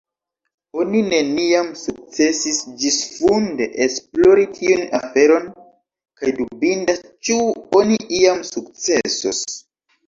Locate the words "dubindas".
6.41-7.07